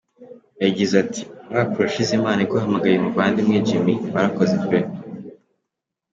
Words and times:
Yagize 0.63 0.93
ati 1.03 1.21
“Umwaka 1.45 1.73
urashize 1.77 2.11
Imana 2.19 2.39
iguhamagaye 2.45 2.95
muvandimwe 3.03 3.57
Jimmy 3.67 3.93
warakoze 4.13 4.55
pe. 4.67 4.79